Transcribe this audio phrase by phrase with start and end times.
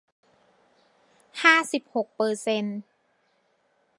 [1.41, 2.79] ห้าสิบหกเปอร์เซนต์